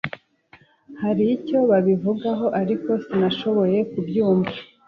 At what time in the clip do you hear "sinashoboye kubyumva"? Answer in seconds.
3.05-4.53